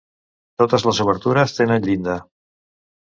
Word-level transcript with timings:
Totes 0.61 0.85
les 0.87 1.01
obertures 1.03 1.53
tenen 1.57 1.85
llinda. 1.91 2.17